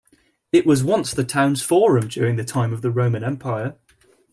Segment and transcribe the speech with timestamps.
[0.51, 3.77] It was once the town's forum during the time of the Roman Empire.